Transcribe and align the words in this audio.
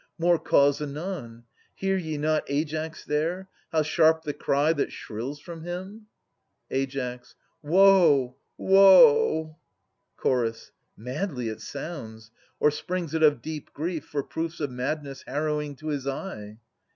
More 0.17 0.39
cause 0.39 0.81
anon! 0.81 1.43
Hear 1.75 1.95
ye 1.95 2.17
not 2.17 2.49
Aias 2.49 3.05
there, 3.05 3.49
How 3.71 3.83
sharp 3.83 4.23
the 4.23 4.33
cry 4.33 4.73
that 4.73 4.89
shrills 4.91 5.39
from 5.39 5.61
him? 5.61 6.07
Ai. 6.71 7.19
Woe! 7.61 8.35
woe! 8.57 9.57
Ch. 10.19 10.71
Madly 10.97 11.49
it 11.49 11.61
sounds.— 11.61 12.31
Or 12.59 12.71
springs 12.71 13.13
it 13.13 13.21
of 13.21 13.43
deep 13.43 13.73
grief 13.75 14.05
For 14.07 14.23
proofs 14.23 14.59
of 14.59 14.71
madness 14.71 15.21
harrowing 15.27 15.75
to 15.75 15.89
his 15.89 16.07
eye 16.07 16.57